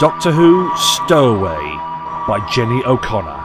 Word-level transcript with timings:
Doctor 0.00 0.32
Who 0.32 0.70
Stowaway 0.76 1.80
by 2.26 2.38
Jenny 2.48 2.82
O'Connor. 2.84 3.39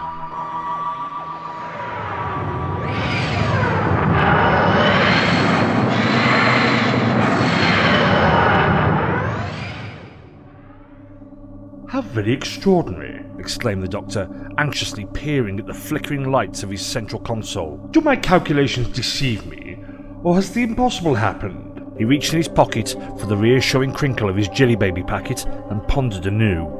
Very 12.15 12.31
extraordinary, 12.31 13.21
exclaimed 13.39 13.83
the 13.83 13.89
Doctor, 13.89 14.29
anxiously 14.57 15.05
peering 15.07 15.59
at 15.59 15.65
the 15.65 15.73
flickering 15.73 16.31
lights 16.31 16.63
of 16.63 16.69
his 16.69 16.83
central 16.83 17.19
console. 17.19 17.75
Do 17.91 17.99
my 17.99 18.15
calculations 18.15 18.87
deceive 18.87 19.45
me, 19.45 19.77
or 20.23 20.35
has 20.35 20.53
the 20.53 20.63
impossible 20.63 21.13
happened? 21.13 21.85
He 21.97 22.05
reached 22.05 22.31
in 22.31 22.37
his 22.37 22.47
pocket 22.47 22.95
for 23.19 23.25
the 23.25 23.35
reassuring 23.35 23.91
crinkle 23.91 24.29
of 24.29 24.37
his 24.37 24.47
jelly 24.47 24.77
baby 24.77 25.03
packet 25.03 25.45
and 25.69 25.85
pondered 25.89 26.25
anew. 26.25 26.71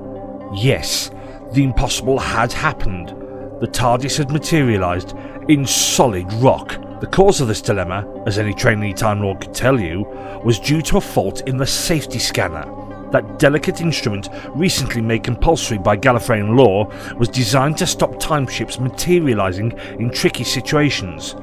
Yes, 0.55 1.11
the 1.51 1.65
impossible 1.65 2.17
had 2.17 2.53
happened. 2.53 3.09
The 3.59 3.67
TARDIS 3.67 4.17
had 4.17 4.31
materialised 4.31 5.15
in 5.49 5.65
solid 5.65 6.31
rock. 6.35 6.77
The 7.01 7.07
cause 7.07 7.41
of 7.41 7.49
this 7.49 7.61
dilemma, 7.61 8.23
as 8.25 8.39
any 8.39 8.53
trainee 8.53 8.93
Time 8.93 9.19
Lord 9.19 9.41
could 9.41 9.53
tell 9.53 9.81
you, 9.81 10.03
was 10.45 10.61
due 10.61 10.81
to 10.83 10.97
a 10.97 11.01
fault 11.01 11.41
in 11.45 11.57
the 11.57 11.67
safety 11.67 12.19
scanner. 12.19 12.84
That 13.11 13.39
delicate 13.39 13.81
instrument, 13.81 14.29
recently 14.49 15.01
made 15.01 15.23
compulsory 15.23 15.77
by 15.77 15.97
Gallifreyan 15.97 16.57
law, 16.57 16.85
was 17.15 17.29
designed 17.29 17.77
to 17.77 17.87
stop 17.87 18.19
time 18.19 18.47
ships 18.47 18.79
materialising 18.79 19.77
in 19.99 20.09
tricky 20.09 20.43
situations. 20.43 21.35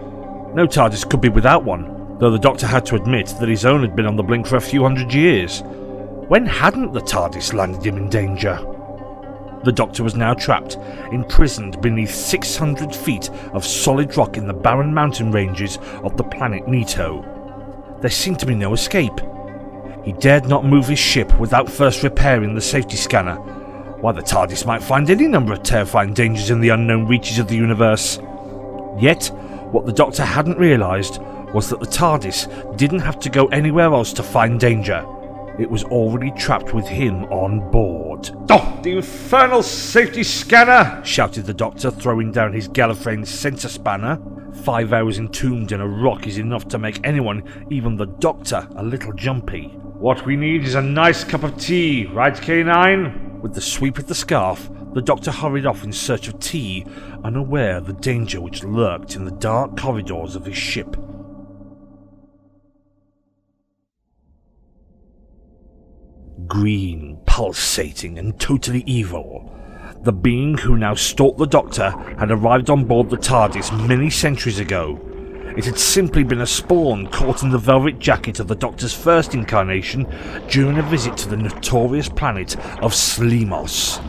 No 0.54 0.66
TARDIS 0.66 1.08
could 1.08 1.20
be 1.20 1.28
without 1.28 1.64
one, 1.64 2.18
though 2.18 2.30
the 2.30 2.38
Doctor 2.38 2.66
had 2.66 2.84
to 2.86 2.96
admit 2.96 3.28
that 3.40 3.48
his 3.48 3.64
own 3.64 3.80
had 3.80 3.96
been 3.96 4.06
on 4.06 4.16
the 4.16 4.22
blink 4.22 4.46
for 4.46 4.56
a 4.56 4.60
few 4.60 4.82
hundred 4.82 5.14
years. 5.14 5.62
When 6.28 6.46
hadn't 6.46 6.92
the 6.92 7.00
TARDIS 7.00 7.54
landed 7.54 7.84
him 7.84 7.96
in 7.96 8.08
danger? 8.08 8.58
The 9.64 9.72
Doctor 9.72 10.02
was 10.02 10.16
now 10.16 10.34
trapped, 10.34 10.76
imprisoned 11.12 11.80
beneath 11.80 12.12
600 12.12 12.94
feet 12.94 13.30
of 13.52 13.64
solid 13.64 14.16
rock 14.16 14.36
in 14.36 14.46
the 14.46 14.52
barren 14.52 14.92
mountain 14.92 15.30
ranges 15.30 15.78
of 16.02 16.16
the 16.16 16.24
planet 16.24 16.66
Nito. 16.66 17.24
There 18.00 18.10
seemed 18.10 18.40
to 18.40 18.46
be 18.46 18.56
no 18.56 18.72
escape. 18.72 19.20
He 20.04 20.12
dared 20.12 20.48
not 20.48 20.64
move 20.64 20.88
his 20.88 20.98
ship 20.98 21.38
without 21.38 21.70
first 21.70 22.02
repairing 22.02 22.54
the 22.54 22.60
safety 22.60 22.96
scanner. 22.96 23.36
Why, 23.36 24.10
the 24.10 24.20
TARDIS 24.20 24.66
might 24.66 24.82
find 24.82 25.08
any 25.08 25.28
number 25.28 25.52
of 25.52 25.62
terrifying 25.62 26.12
dangers 26.12 26.50
in 26.50 26.60
the 26.60 26.70
unknown 26.70 27.06
reaches 27.06 27.38
of 27.38 27.46
the 27.46 27.54
universe. 27.54 28.18
Yet, 28.98 29.30
what 29.70 29.86
the 29.86 29.92
Doctor 29.92 30.24
hadn't 30.24 30.58
realised 30.58 31.20
was 31.54 31.68
that 31.70 31.78
the 31.78 31.86
TARDIS 31.86 32.76
didn't 32.76 32.98
have 32.98 33.20
to 33.20 33.30
go 33.30 33.46
anywhere 33.46 33.92
else 33.92 34.12
to 34.14 34.22
find 34.24 34.58
danger. 34.58 35.06
It 35.58 35.70
was 35.70 35.84
already 35.84 36.32
trapped 36.32 36.74
with 36.74 36.86
him 36.86 37.24
on 37.26 37.70
board. 37.70 38.30
Oh, 38.50 38.80
the 38.82 38.96
infernal 38.96 39.62
safety 39.62 40.24
scanner! 40.24 41.00
shouted 41.04 41.44
the 41.44 41.54
Doctor, 41.54 41.90
throwing 41.90 42.32
down 42.32 42.54
his 42.54 42.68
Gallifreyan 42.68 43.26
sensor 43.26 43.68
spanner. 43.68 44.18
Five 44.64 44.92
hours 44.92 45.18
entombed 45.18 45.72
in 45.72 45.80
a 45.80 45.86
rock 45.86 46.26
is 46.26 46.38
enough 46.38 46.66
to 46.68 46.78
make 46.78 47.06
anyone, 47.06 47.44
even 47.70 47.96
the 47.96 48.06
Doctor, 48.06 48.66
a 48.76 48.82
little 48.82 49.12
jumpy. 49.12 49.78
What 50.02 50.26
we 50.26 50.34
need 50.34 50.64
is 50.64 50.74
a 50.74 50.82
nice 50.82 51.22
cup 51.22 51.44
of 51.44 51.56
tea, 51.56 52.06
right, 52.06 52.34
K9? 52.34 53.38
With 53.38 53.54
the 53.54 53.60
sweep 53.60 53.98
of 53.98 54.08
the 54.08 54.16
scarf, 54.16 54.68
the 54.94 55.00
Doctor 55.00 55.30
hurried 55.30 55.64
off 55.64 55.84
in 55.84 55.92
search 55.92 56.26
of 56.26 56.40
tea, 56.40 56.84
unaware 57.22 57.76
of 57.76 57.86
the 57.86 57.92
danger 57.92 58.40
which 58.40 58.64
lurked 58.64 59.14
in 59.14 59.24
the 59.24 59.30
dark 59.30 59.78
corridors 59.78 60.34
of 60.34 60.44
his 60.44 60.56
ship. 60.56 60.96
Green, 66.48 67.20
pulsating, 67.24 68.18
and 68.18 68.40
totally 68.40 68.82
evil. 68.88 69.56
The 70.02 70.12
being 70.12 70.58
who 70.58 70.76
now 70.76 70.94
stalked 70.94 71.38
the 71.38 71.46
Doctor 71.46 71.90
had 72.18 72.32
arrived 72.32 72.70
on 72.70 72.86
board 72.86 73.08
the 73.08 73.18
TARDIS 73.18 73.86
many 73.86 74.10
centuries 74.10 74.58
ago. 74.58 75.11
It 75.54 75.66
had 75.66 75.78
simply 75.78 76.24
been 76.24 76.40
a 76.40 76.46
spawn 76.46 77.08
caught 77.08 77.42
in 77.42 77.50
the 77.50 77.58
velvet 77.58 77.98
jacket 77.98 78.40
of 78.40 78.48
the 78.48 78.54
Doctor's 78.54 78.94
first 78.94 79.34
incarnation 79.34 80.06
during 80.48 80.78
a 80.78 80.82
visit 80.82 81.14
to 81.18 81.28
the 81.28 81.36
notorious 81.36 82.08
planet 82.08 82.56
of 82.80 82.94
Slimos. 82.94 84.00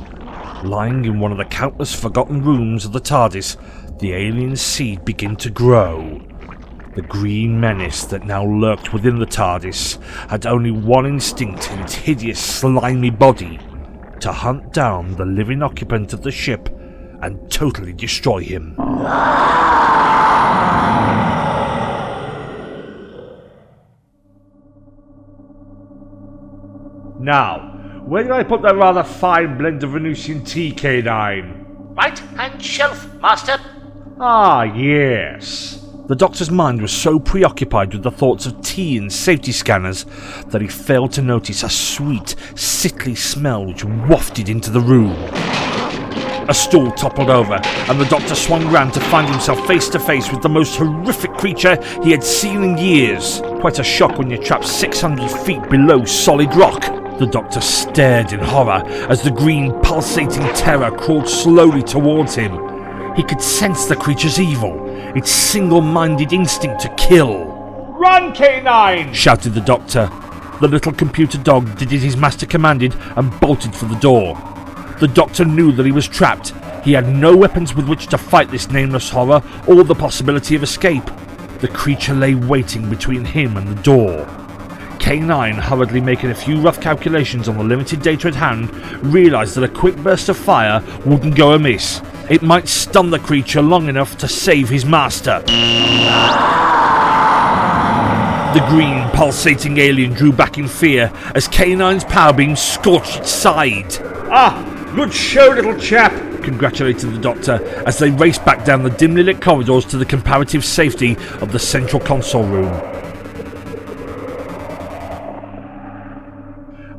Lying 0.64 1.04
in 1.04 1.20
one 1.20 1.34
of 1.34 1.38
the 1.38 1.46
countless 1.46 1.94
forgotten 1.94 2.42
rooms 2.46 2.86
of 2.86 2.94
the 2.94 3.02
TARDIS, 3.02 3.58
the 4.00 4.14
alien 4.14 4.56
seed 4.56 5.04
began 5.04 5.36
to 5.36 5.50
grow. 5.50 6.22
The 6.96 7.02
green 7.02 7.60
menace 7.60 8.06
that 8.06 8.26
now 8.26 8.46
lurked 8.46 8.94
within 8.94 9.20
the 9.20 9.26
TARDIS 9.26 10.02
had 10.30 10.46
only 10.46 10.72
one 10.72 11.06
instinct 11.06 11.70
in 11.72 11.80
its 11.80 11.96
hideous, 11.96 12.40
slimy 12.40 13.10
body 13.10 13.60
to 14.22 14.32
hunt 14.32 14.72
down 14.72 15.16
the 15.16 15.26
living 15.26 15.62
occupant 15.62 16.14
of 16.14 16.22
the 16.22 16.32
ship 16.32 16.70
and 17.22 17.52
totally 17.52 17.92
destroy 17.92 18.40
him. 18.40 18.78
Now, 27.20 28.02
where 28.06 28.24
did 28.24 28.34
I 28.34 28.44
put 28.44 28.62
that 28.64 28.76
rather 28.76 29.02
fine 29.02 29.58
blend 29.58 29.82
of 29.84 29.92
Venusian 29.92 30.44
tea, 30.44 30.74
K9? 30.74 31.96
Right 31.96 32.20
hand 32.20 32.62
shelf, 32.62 33.08
Master. 33.22 33.58
Ah, 34.20 34.64
yes. 34.64 35.80
The 36.08 36.16
doctor's 36.18 36.52
mind 36.52 36.82
was 36.82 36.92
so 36.92 37.18
preoccupied 37.18 37.94
with 37.94 38.04
the 38.04 38.12
thoughts 38.12 38.46
of 38.46 38.62
tea 38.62 38.98
and 38.98 39.12
safety 39.12 39.54
scanners 39.54 40.06
that 40.48 40.62
he 40.62 40.68
failed 40.68 41.14
to 41.14 41.22
notice 41.22 41.64
a 41.64 41.70
sweet, 41.70 42.36
sickly 42.56 43.16
smell 43.16 43.66
which 43.66 43.86
wafted 43.86 44.50
into 44.50 44.70
the 44.70 44.82
room. 44.82 45.16
A 46.50 46.54
stool 46.54 46.92
toppled 46.92 47.30
over, 47.30 47.56
and 47.88 48.00
the 48.00 48.06
doctor 48.06 48.36
swung 48.36 48.70
round 48.70 48.94
to 48.96 49.00
find 49.00 49.30
himself 49.30 49.66
face 49.66 49.88
to 49.90 50.00
face 50.00 50.30
with 50.30 50.42
the 50.42 50.50
most 50.50 50.76
horrific 50.76 51.32
creature 51.36 51.82
he 52.04 52.12
had 52.12 52.22
seen 52.22 52.64
in 52.64 52.78
years. 52.78 53.42
Quite 53.62 53.80
a 53.80 53.84
shock 53.84 54.18
when 54.18 54.30
you're 54.30 54.44
trapped 54.44 54.68
600 54.68 55.32
feet 55.32 55.62
below 55.70 56.04
solid 56.04 56.54
rock. 56.54 56.82
The 57.18 57.28
doctor 57.28 57.62
stared 57.62 58.34
in 58.34 58.42
horror 58.42 58.84
as 59.10 59.22
the 59.22 59.32
green, 59.32 59.72
pulsating 59.84 60.44
terror 60.54 60.92
crawled 60.92 61.30
slowly 61.30 61.82
towards 61.82 62.36
him. 62.36 62.52
He 63.16 63.24
could 63.24 63.42
sense 63.42 63.86
the 63.86 63.96
creature's 63.96 64.38
evil, 64.38 64.84
its 65.16 65.32
single 65.32 65.80
minded 65.80 66.34
instinct 66.34 66.82
to 66.82 66.94
kill. 66.96 67.46
Run, 67.98 68.34
K9! 68.34 69.14
shouted 69.14 69.54
the 69.54 69.62
doctor. 69.62 70.12
The 70.60 70.68
little 70.68 70.92
computer 70.92 71.38
dog 71.38 71.78
did 71.78 71.94
as 71.94 72.04
his 72.04 72.18
master 72.18 72.46
commanded 72.46 72.96
and 73.16 73.40
bolted 73.40 73.74
for 73.74 73.86
the 73.86 73.96
door. 73.96 74.53
The 75.00 75.08
doctor 75.08 75.46
knew 75.46 75.72
that 75.74 75.86
he 75.86 75.92
was 75.92 76.08
trapped. 76.08 76.54
He 76.84 76.94
had 76.94 77.08
no 77.08 77.36
weapons 77.36 77.74
with 77.74 77.88
which 77.88 78.08
to 78.08 78.18
fight 78.18 78.52
this 78.52 78.70
nameless 78.70 79.10
horror 79.10 79.42
or 79.68 79.84
the 79.84 79.96
possibility 79.96 80.56
of 80.56 80.64
escape. 80.64 81.06
The 81.60 81.68
creature 81.68 82.14
lay 82.14 82.36
waiting 82.36 82.90
between 82.90 83.26
him 83.26 83.58
and 83.58 83.68
the 83.68 83.82
door. 83.82 84.26
K9, 85.00 85.56
hurriedly 85.56 86.00
making 86.00 86.32
a 86.32 86.36
few 86.36 86.62
rough 86.62 86.80
calculations 86.80 87.50
on 87.50 87.58
the 87.58 87.64
limited 87.64 88.02
data 88.02 88.30
at 88.30 88.36
hand, 88.36 88.74
realised 89.04 89.56
that 89.56 89.64
a 89.66 89.68
quick 89.68 89.98
burst 89.98 90.30
of 90.30 90.38
fire 90.38 90.82
wouldn't 91.06 91.36
go 91.36 91.54
amiss. 91.54 92.02
It 92.30 92.42
might 92.42 92.70
stun 92.70 93.10
the 93.10 93.20
creature 93.20 93.62
long 93.62 93.90
enough 93.90 94.18
to 94.20 94.30
save 94.30 94.70
his 94.70 94.86
master. 94.86 95.42
The 98.54 98.66
green, 98.70 99.10
pulsating 99.10 99.78
alien 99.80 100.14
drew 100.14 100.32
back 100.32 100.58
in 100.58 100.68
fear 100.68 101.12
as 101.36 101.50
K9's 101.50 102.06
power 102.06 102.32
beam 102.32 102.56
scorched 102.56 103.18
its 103.18 103.32
side. 103.32 103.98
Ah, 104.32 104.73
good 104.94 105.14
show, 105.14 105.50
little 105.50 105.78
chap, 105.80 106.12
congratulated 106.44 107.12
the 107.12 107.18
doctor 107.18 107.54
as 107.88 107.98
they 107.98 108.12
raced 108.12 108.46
back 108.46 108.64
down 108.64 108.84
the 108.84 108.92
dimly 108.92 109.24
lit 109.24 109.42
corridors 109.42 109.86
to 109.86 109.98
the 109.98 110.06
comparative 110.06 110.64
safety 110.64 111.18
of 111.42 111.52
the 111.52 111.60
central 111.60 112.00
console 112.00 112.46
room. 112.46 112.72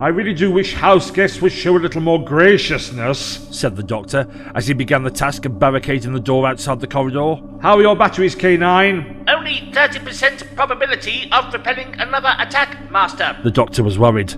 I 0.00 0.08
really 0.08 0.34
do 0.34 0.50
wish 0.50 0.74
house 0.74 1.10
guests 1.10 1.40
would 1.40 1.52
show 1.52 1.76
a 1.76 1.78
little 1.78 2.00
more 2.00 2.22
graciousness, 2.22 3.48
said 3.56 3.76
the 3.76 3.82
doctor 3.82 4.26
as 4.54 4.66
he 4.66 4.74
began 4.74 5.04
the 5.04 5.10
task 5.10 5.44
of 5.46 5.58
barricading 5.58 6.12
the 6.12 6.20
door 6.20 6.46
outside 6.46 6.80
the 6.80 6.88
corridor. 6.88 7.36
How 7.62 7.76
are 7.76 7.80
your 7.80 7.96
batteries, 7.96 8.34
K9? 8.34 9.30
Only 9.30 9.70
30% 9.72 10.56
probability 10.56 11.30
of 11.30 11.52
repelling 11.54 11.94
another 12.00 12.34
attack, 12.38 12.90
Master. 12.90 13.36
The 13.44 13.52
doctor 13.52 13.84
was 13.84 13.98
worried. 13.98 14.34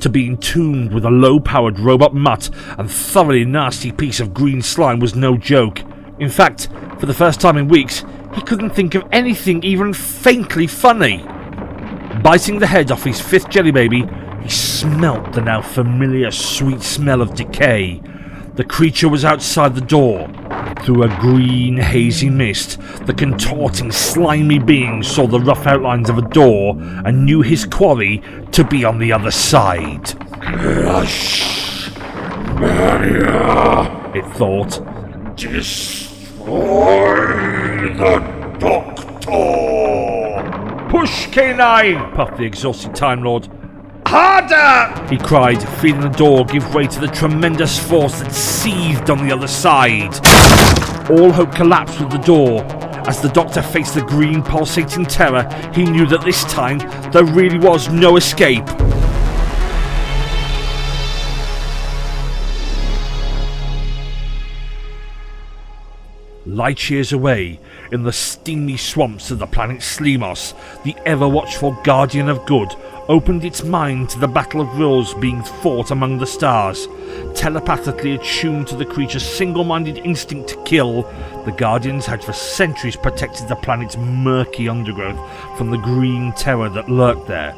To 0.00 0.08
be 0.08 0.26
entombed 0.26 0.92
with 0.92 1.04
a 1.04 1.10
low 1.10 1.40
powered 1.40 1.78
robot 1.78 2.14
mutt 2.14 2.50
and 2.78 2.90
thoroughly 2.90 3.44
nasty 3.44 3.92
piece 3.92 4.20
of 4.20 4.34
green 4.34 4.62
slime 4.62 5.00
was 5.00 5.14
no 5.14 5.36
joke. 5.36 5.80
In 6.18 6.28
fact, 6.28 6.68
for 6.98 7.06
the 7.06 7.14
first 7.14 7.40
time 7.40 7.56
in 7.56 7.68
weeks, 7.68 8.04
he 8.34 8.42
couldn't 8.42 8.70
think 8.70 8.94
of 8.94 9.04
anything 9.12 9.62
even 9.62 9.92
faintly 9.92 10.66
funny. 10.66 11.24
Biting 12.22 12.58
the 12.58 12.66
head 12.66 12.90
off 12.90 13.04
his 13.04 13.20
fifth 13.20 13.50
jelly 13.50 13.70
baby, 13.70 14.06
he 14.42 14.48
smelt 14.48 15.32
the 15.32 15.40
now 15.40 15.60
familiar 15.60 16.30
sweet 16.30 16.82
smell 16.82 17.20
of 17.20 17.34
decay. 17.34 18.00
The 18.54 18.64
creature 18.64 19.08
was 19.08 19.24
outside 19.24 19.74
the 19.74 19.80
door. 19.80 20.28
Through 20.86 21.02
a 21.02 21.08
green, 21.18 21.76
hazy 21.78 22.30
mist, 22.30 22.78
the 23.06 23.12
contorting, 23.12 23.90
slimy 23.90 24.60
being 24.60 25.02
saw 25.02 25.26
the 25.26 25.40
rough 25.40 25.66
outlines 25.66 26.08
of 26.08 26.16
a 26.16 26.22
door 26.22 26.76
and 26.78 27.24
knew 27.24 27.42
his 27.42 27.64
quarry 27.64 28.22
to 28.52 28.62
be 28.62 28.84
on 28.84 29.00
the 29.00 29.12
other 29.12 29.32
side. 29.32 30.16
Crush 30.40 31.90
Mania. 32.60 34.12
It 34.14 34.24
thought. 34.36 34.80
Destroy 35.36 36.46
the 37.92 38.20
Doctor. 38.60 39.26
Push, 40.88 41.26
K9! 41.30 42.14
puffed 42.14 42.36
the 42.36 42.44
exhausted 42.44 42.94
Time 42.94 43.24
Lord. 43.24 43.48
Harder! 44.06 45.04
he 45.10 45.18
cried, 45.18 45.60
feeling 45.80 46.02
the 46.02 46.10
door 46.10 46.44
give 46.44 46.72
way 46.72 46.86
to 46.86 47.00
the 47.00 47.08
tremendous 47.08 47.76
force 47.76 48.20
that 48.20 48.32
seethed 48.32 49.10
on 49.10 49.26
the 49.26 49.34
other 49.34 49.48
side. 49.48 50.14
All 51.08 51.30
hope 51.30 51.54
collapsed 51.54 52.00
with 52.00 52.10
the 52.10 52.18
door. 52.18 52.64
As 53.06 53.20
the 53.20 53.28
doctor 53.28 53.62
faced 53.62 53.94
the 53.94 54.02
green, 54.02 54.42
pulsating 54.42 55.06
terror, 55.06 55.48
he 55.72 55.84
knew 55.84 56.04
that 56.06 56.24
this 56.24 56.42
time 56.44 56.78
there 57.12 57.24
really 57.24 57.58
was 57.58 57.88
no 57.88 58.16
escape. 58.16 58.66
Light 66.56 66.88
years 66.88 67.12
away, 67.12 67.60
in 67.92 68.02
the 68.02 68.14
steamy 68.14 68.78
swamps 68.78 69.30
of 69.30 69.38
the 69.38 69.46
planet 69.46 69.80
Slimos, 69.80 70.54
the 70.84 70.96
ever 71.04 71.28
watchful 71.28 71.72
guardian 71.84 72.30
of 72.30 72.46
good 72.46 72.74
opened 73.08 73.44
its 73.44 73.62
mind 73.62 74.08
to 74.08 74.18
the 74.18 74.26
battle 74.26 74.62
of 74.62 74.78
wills 74.78 75.12
being 75.12 75.42
fought 75.42 75.90
among 75.90 76.16
the 76.16 76.26
stars. 76.26 76.88
Telepathically 77.34 78.14
attuned 78.14 78.66
to 78.68 78.74
the 78.74 78.86
creature's 78.86 79.22
single 79.22 79.64
minded 79.64 79.98
instinct 79.98 80.48
to 80.48 80.62
kill, 80.64 81.02
the 81.44 81.52
Guardians 81.52 82.06
had 82.06 82.24
for 82.24 82.32
centuries 82.32 82.96
protected 82.96 83.48
the 83.48 83.56
planet's 83.56 83.98
murky 83.98 84.66
undergrowth 84.66 85.20
from 85.58 85.70
the 85.70 85.76
green 85.76 86.32
terror 86.38 86.70
that 86.70 86.88
lurked 86.88 87.28
there. 87.28 87.54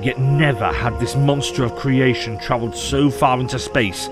Yet 0.00 0.18
never 0.18 0.72
had 0.72 0.98
this 0.98 1.14
monster 1.14 1.62
of 1.62 1.76
creation 1.76 2.38
travelled 2.38 2.74
so 2.74 3.10
far 3.10 3.38
into 3.38 3.58
space 3.58 4.08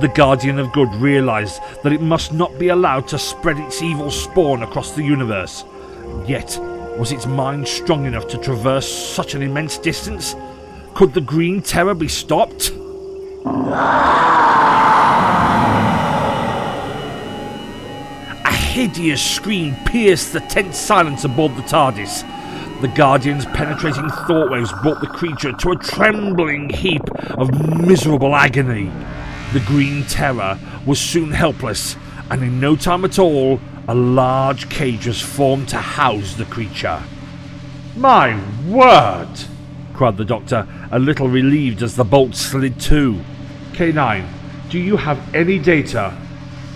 the 0.00 0.08
Guardian 0.08 0.58
of 0.58 0.72
Good 0.72 0.92
realized 0.94 1.60
that 1.82 1.92
it 1.92 2.00
must 2.00 2.32
not 2.32 2.58
be 2.58 2.68
allowed 2.68 3.06
to 3.08 3.18
spread 3.18 3.58
its 3.58 3.82
evil 3.82 4.10
spawn 4.10 4.62
across 4.62 4.92
the 4.92 5.02
universe. 5.02 5.64
Yet, 6.26 6.58
was 6.98 7.12
its 7.12 7.26
mind 7.26 7.66
strong 7.66 8.06
enough 8.06 8.28
to 8.28 8.38
traverse 8.38 8.88
such 8.88 9.34
an 9.34 9.42
immense 9.42 9.78
distance? 9.78 10.34
Could 10.94 11.12
the 11.12 11.20
Green 11.20 11.60
Terror 11.60 11.94
be 11.94 12.08
stopped? 12.08 12.70
A 18.44 18.52
hideous 18.52 19.22
scream 19.22 19.74
pierced 19.84 20.32
the 20.32 20.40
tense 20.40 20.78
silence 20.78 21.24
aboard 21.24 21.56
the 21.56 21.62
TARDIS. 21.62 22.24
The 22.80 22.88
Guardian's 22.88 23.46
penetrating 23.46 24.08
thought 24.08 24.50
waves 24.50 24.72
brought 24.82 25.00
the 25.00 25.06
creature 25.06 25.52
to 25.52 25.70
a 25.70 25.76
trembling 25.76 26.68
heap 26.70 27.02
of 27.38 27.50
miserable 27.78 28.36
agony. 28.36 28.90
The 29.54 29.60
Green 29.60 30.02
Terror 30.06 30.58
was 30.84 30.98
soon 30.98 31.30
helpless, 31.30 31.94
and 32.28 32.42
in 32.42 32.58
no 32.58 32.74
time 32.74 33.04
at 33.04 33.20
all, 33.20 33.60
a 33.86 33.94
large 33.94 34.68
cage 34.68 35.06
was 35.06 35.20
formed 35.20 35.68
to 35.68 35.76
house 35.76 36.34
the 36.34 36.44
creature. 36.44 37.00
My 37.94 38.36
word! 38.66 39.28
cried 39.92 40.16
the 40.16 40.24
doctor, 40.24 40.66
a 40.90 40.98
little 40.98 41.28
relieved 41.28 41.84
as 41.84 41.94
the 41.94 42.02
bolt 42.02 42.34
slid 42.34 42.80
to. 42.80 43.20
K9, 43.74 44.26
do 44.70 44.80
you 44.80 44.96
have 44.96 45.32
any 45.32 45.60
data 45.60 46.20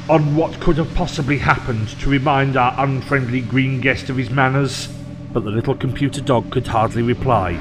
on 0.08 0.36
what 0.36 0.60
could 0.60 0.76
have 0.76 0.94
possibly 0.94 1.38
happened 1.38 1.88
to 1.98 2.08
remind 2.08 2.56
our 2.56 2.76
unfriendly 2.78 3.40
green 3.40 3.80
guest 3.80 4.08
of 4.08 4.16
his 4.16 4.30
manners? 4.30 4.86
But 5.32 5.42
the 5.42 5.50
little 5.50 5.74
computer 5.74 6.20
dog 6.20 6.52
could 6.52 6.68
hardly 6.68 7.02
reply. 7.02 7.58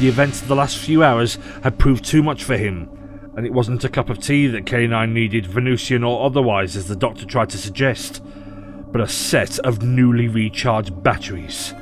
The 0.00 0.08
events 0.08 0.42
of 0.42 0.48
the 0.48 0.54
last 0.54 0.76
few 0.76 1.02
hours 1.02 1.38
had 1.62 1.78
proved 1.78 2.04
too 2.04 2.22
much 2.22 2.44
for 2.44 2.58
him, 2.58 2.90
and 3.36 3.46
it 3.46 3.52
wasn't 3.52 3.84
a 3.84 3.88
cup 3.88 4.10
of 4.10 4.18
tea 4.18 4.46
that 4.48 4.64
K9 4.64 5.12
needed, 5.12 5.46
Venusian 5.46 6.04
or 6.04 6.24
otherwise, 6.24 6.76
as 6.76 6.88
the 6.88 6.96
doctor 6.96 7.24
tried 7.24 7.50
to 7.50 7.58
suggest, 7.58 8.22
but 8.92 9.00
a 9.00 9.08
set 9.08 9.58
of 9.60 9.82
newly 9.82 10.28
recharged 10.28 11.02
batteries. 11.02 11.74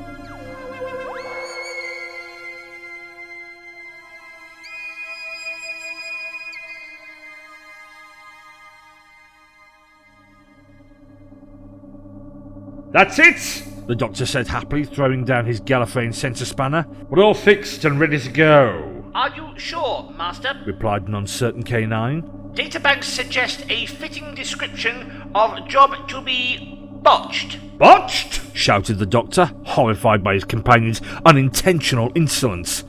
That's 12.91 13.19
it! 13.19 13.65
The 13.87 13.95
doctor 13.95 14.27
said 14.27 14.49
happily, 14.49 14.85
throwing 14.85 15.25
down 15.25 15.47
his 15.47 15.61
Gallifreyan 15.61 16.15
sensor 16.15 16.45
spanner. 16.45 16.87
We're 17.09 17.23
all 17.23 17.33
fixed 17.33 17.85
and 17.85 18.01
ready 18.01 18.19
to 18.19 18.29
go. 18.31 18.98
Are 19.19 19.35
you 19.35 19.49
sure, 19.59 20.15
Master? 20.17 20.53
replied 20.65 21.09
an 21.09 21.17
uncertain 21.17 21.65
K9. 21.65 22.55
Databanks 22.55 23.03
suggest 23.03 23.65
a 23.69 23.87
fitting 23.87 24.33
description 24.37 25.33
of 25.35 25.67
job 25.67 26.09
to 26.11 26.21
be 26.21 26.79
botched. 27.03 27.59
Botched! 27.79 28.41
shouted 28.55 29.01
the 29.01 29.07
doctor, 29.07 29.51
horrified 29.65 30.23
by 30.23 30.35
his 30.35 30.45
companion's 30.45 31.01
unintentional 31.27 32.13
insolence. 32.15 32.85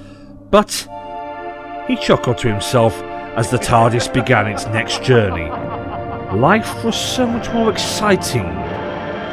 But 0.52 0.88
he 1.88 1.96
chuckled 1.96 2.38
to 2.38 2.48
himself 2.48 2.94
as 3.36 3.50
the 3.50 3.58
TARDIS 3.58 4.14
began 4.14 4.46
its 4.46 4.68
next 4.68 5.02
journey. 5.02 5.50
Life 6.40 6.84
was 6.86 6.96
so 6.96 7.26
much 7.26 7.52
more 7.52 7.72
exciting 7.72 8.46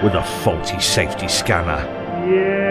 with 0.03 0.15
a 0.15 0.25
faulty 0.43 0.81
safety 0.81 1.29
scanner. 1.29 1.85
Yes! 2.27 2.66